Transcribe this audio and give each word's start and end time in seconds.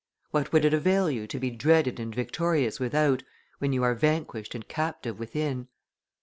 What 0.31 0.51
would 0.51 0.65
it 0.65 0.73
avail 0.73 1.11
you 1.11 1.27
to 1.27 1.37
be 1.39 1.51
dreaded 1.51 1.99
and 1.99 2.11
victorious 2.15 2.79
without, 2.79 3.21
when 3.59 3.71
you 3.71 3.83
are 3.83 3.93
vanquished 3.93 4.55
and 4.55 4.67
captive 4.67 5.19
within?" 5.19 5.67